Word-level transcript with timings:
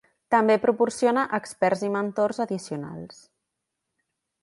També 0.35 0.55
proporciona 0.63 1.27
experts 1.39 1.85
i 1.89 1.91
mentors 1.99 2.43
addicionals. 2.47 3.25